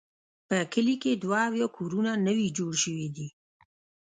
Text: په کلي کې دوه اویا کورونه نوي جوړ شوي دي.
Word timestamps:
په 0.47 0.57
کلي 0.73 0.95
کې 1.01 1.11
دوه 1.23 1.39
اویا 1.49 1.67
کورونه 1.77 2.11
نوي 2.27 2.47
جوړ 2.57 2.71
شوي 2.83 3.07
دي. 3.15 3.27